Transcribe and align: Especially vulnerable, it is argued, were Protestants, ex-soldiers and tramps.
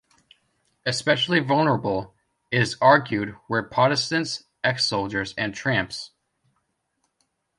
Especially 0.83 1.39
vulnerable, 1.41 2.15
it 2.49 2.59
is 2.59 2.75
argued, 2.81 3.35
were 3.47 3.61
Protestants, 3.61 4.45
ex-soldiers 4.63 5.35
and 5.37 5.53
tramps. 5.53 6.09